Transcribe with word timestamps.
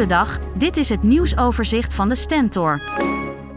Goedendag, 0.00 0.38
dit 0.54 0.76
is 0.76 0.88
het 0.88 1.02
nieuwsoverzicht 1.02 1.94
van 1.94 2.08
de 2.08 2.14
Stentor. 2.14 2.82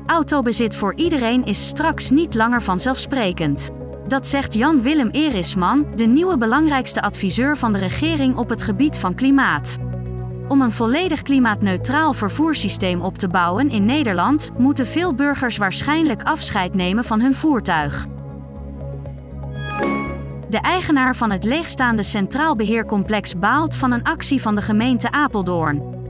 Autobezit 0.06 0.76
voor 0.76 0.94
iedereen 0.96 1.46
is 1.46 1.68
straks 1.68 2.10
niet 2.10 2.34
langer 2.36 2.62
vanzelfsprekend. 2.62 3.70
Dat 4.08 4.28
zegt 4.28 4.54
Jan-Willem 4.54 5.10
Erisman, 5.10 5.88
de 5.96 6.06
nieuwe 6.06 6.38
belangrijkste 6.38 7.02
adviseur 7.02 7.58
van 7.58 7.74
de 7.74 7.80
regering 7.80 8.36
op 8.36 8.50
het 8.50 8.62
gebied 8.62 8.98
van 8.98 9.16
klimaat. 9.16 9.78
Om 10.48 10.62
een 10.62 10.72
volledig 10.72 11.22
klimaatneutraal 11.22 12.14
vervoerssysteem 12.14 13.02
op 13.02 13.18
te 13.18 13.28
bouwen 13.28 13.70
in 13.70 13.86
Nederland, 13.86 14.52
moeten 14.58 14.88
veel 14.88 15.16
burgers 15.16 15.58
waarschijnlijk 15.58 16.24
afscheid 16.24 16.74
nemen 16.74 17.04
van 17.04 17.22
hun 17.22 17.36
voertuig. 17.36 18.08
De 20.50 20.60
eigenaar 20.62 21.16
van 21.16 21.32
het 21.32 21.44
leegstaande 21.44 22.04
Centraal 22.04 22.56
Beheercomplex 22.56 23.40
baalt 23.40 23.76
van 23.76 23.92
een 23.92 24.04
actie 24.04 24.42
van 24.42 24.56
de 24.56 24.62
gemeente 24.62 25.12
Apeldoorn. 25.12 26.02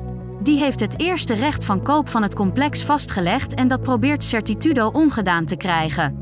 Die 0.43 0.57
heeft 0.57 0.79
het 0.79 0.99
eerste 0.99 1.33
recht 1.33 1.65
van 1.65 1.83
koop 1.83 2.09
van 2.09 2.21
het 2.21 2.35
complex 2.35 2.83
vastgelegd 2.83 3.53
en 3.53 3.67
dat 3.67 3.81
probeert 3.81 4.23
Certitudo 4.23 4.87
ongedaan 4.87 5.45
te 5.45 5.55
krijgen. 5.55 6.17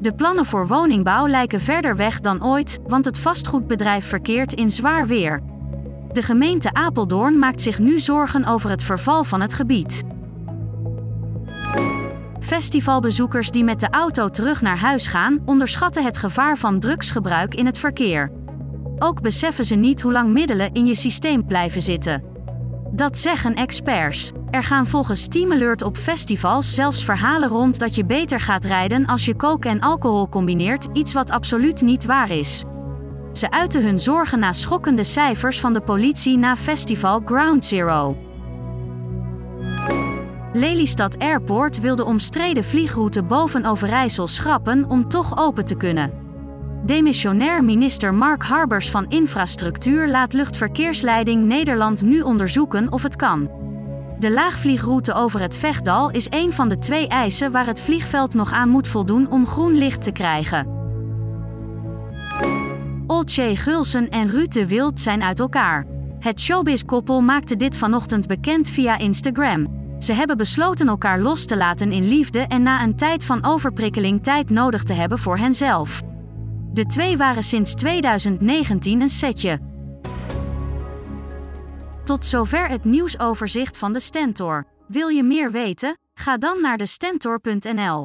De 0.00 0.14
plannen 0.14 0.46
voor 0.46 0.66
woningbouw 0.66 1.28
lijken 1.28 1.60
verder 1.60 1.96
weg 1.96 2.20
dan 2.20 2.44
ooit, 2.44 2.78
want 2.86 3.04
het 3.04 3.18
vastgoedbedrijf 3.18 4.04
verkeert 4.04 4.52
in 4.52 4.70
zwaar 4.70 5.06
weer. 5.06 5.42
De 6.12 6.22
gemeente 6.22 6.72
Apeldoorn 6.72 7.38
maakt 7.38 7.62
zich 7.62 7.78
nu 7.78 8.00
zorgen 8.00 8.44
over 8.44 8.70
het 8.70 8.82
verval 8.82 9.24
van 9.24 9.40
het 9.40 9.54
gebied. 9.54 10.02
Festivalbezoekers 12.40 13.50
die 13.50 13.64
met 13.64 13.80
de 13.80 13.90
auto 13.90 14.28
terug 14.28 14.62
naar 14.62 14.78
huis 14.78 15.06
gaan, 15.06 15.42
onderschatten 15.44 16.04
het 16.04 16.18
gevaar 16.18 16.58
van 16.58 16.80
drugsgebruik 16.80 17.54
in 17.54 17.66
het 17.66 17.78
verkeer. 17.78 18.32
Ook 18.98 19.20
beseffen 19.22 19.64
ze 19.64 19.74
niet 19.74 20.00
hoe 20.00 20.12
lang 20.12 20.32
middelen 20.32 20.72
in 20.72 20.86
je 20.86 20.94
systeem 20.94 21.46
blijven 21.46 21.82
zitten. 21.82 22.27
Dat 22.90 23.18
zeggen 23.18 23.54
experts. 23.54 24.32
Er 24.50 24.62
gaan 24.64 24.86
volgens 24.86 25.28
Team 25.28 25.52
Alert 25.52 25.82
op 25.82 25.96
festivals 25.96 26.74
zelfs 26.74 27.04
verhalen 27.04 27.48
rond 27.48 27.78
dat 27.78 27.94
je 27.94 28.04
beter 28.04 28.40
gaat 28.40 28.64
rijden 28.64 29.06
als 29.06 29.24
je 29.24 29.34
koken 29.34 29.70
en 29.70 29.80
alcohol 29.80 30.28
combineert, 30.28 30.86
iets 30.92 31.12
wat 31.12 31.30
absoluut 31.30 31.82
niet 31.82 32.04
waar 32.04 32.30
is. 32.30 32.64
Ze 33.32 33.50
uiten 33.50 33.82
hun 33.82 33.98
zorgen 33.98 34.38
na 34.38 34.52
schokkende 34.52 35.04
cijfers 35.04 35.60
van 35.60 35.72
de 35.72 35.80
politie 35.80 36.36
na 36.38 36.56
festival 36.56 37.22
Ground 37.24 37.64
Zero. 37.64 38.16
Lelystad 40.52 41.18
Airport 41.18 41.80
wil 41.80 41.96
de 41.96 42.04
omstreden 42.04 42.64
vliegroute 42.64 43.22
boven 43.22 43.64
Overijssel 43.64 44.28
schrappen 44.28 44.90
om 44.90 45.08
toch 45.08 45.38
open 45.38 45.64
te 45.64 45.74
kunnen. 45.74 46.27
Demissionair 46.84 47.64
minister 47.64 48.14
Mark 48.14 48.42
Harbers 48.42 48.90
van 48.90 49.08
Infrastructuur 49.08 50.08
laat 50.08 50.32
Luchtverkeersleiding 50.32 51.44
Nederland 51.44 52.02
nu 52.02 52.20
onderzoeken 52.20 52.92
of 52.92 53.02
het 53.02 53.16
kan. 53.16 53.50
De 54.18 54.30
laagvliegroute 54.30 55.12
over 55.12 55.40
het 55.40 55.56
Vechtdal 55.56 56.10
is 56.10 56.26
een 56.30 56.52
van 56.52 56.68
de 56.68 56.78
twee 56.78 57.08
eisen 57.08 57.52
waar 57.52 57.66
het 57.66 57.80
vliegveld 57.80 58.34
nog 58.34 58.52
aan 58.52 58.68
moet 58.68 58.88
voldoen 58.88 59.30
om 59.30 59.46
groen 59.46 59.74
licht 59.74 60.02
te 60.02 60.12
krijgen. 60.12 60.66
Olcay 63.06 63.56
Gulsen 63.56 64.08
en 64.08 64.28
Ruud 64.28 64.52
de 64.52 64.66
Wild 64.66 65.00
zijn 65.00 65.22
uit 65.22 65.40
elkaar. 65.40 65.86
Het 66.18 66.40
showbiz-koppel 66.40 67.20
maakte 67.20 67.56
dit 67.56 67.76
vanochtend 67.76 68.26
bekend 68.26 68.68
via 68.68 68.98
Instagram. 68.98 69.76
Ze 69.98 70.12
hebben 70.12 70.36
besloten 70.36 70.88
elkaar 70.88 71.20
los 71.20 71.46
te 71.46 71.56
laten 71.56 71.92
in 71.92 72.08
liefde 72.08 72.40
en 72.40 72.62
na 72.62 72.82
een 72.82 72.96
tijd 72.96 73.24
van 73.24 73.44
overprikkeling 73.44 74.22
tijd 74.22 74.50
nodig 74.50 74.82
te 74.82 74.92
hebben 74.92 75.18
voor 75.18 75.38
henzelf. 75.38 76.02
De 76.72 76.86
twee 76.86 77.16
waren 77.16 77.42
sinds 77.42 77.74
2019 77.74 79.00
een 79.00 79.08
setje. 79.08 79.60
Tot 82.04 82.24
zover 82.24 82.68
het 82.68 82.84
nieuwsoverzicht 82.84 83.78
van 83.78 83.92
de 83.92 84.00
Stentor. 84.00 84.66
Wil 84.86 85.08
je 85.08 85.22
meer 85.22 85.50
weten? 85.50 85.98
Ga 86.14 86.36
dan 86.36 86.60
naar 86.60 86.76
de 86.76 86.86
Stentor.nl. 86.86 88.04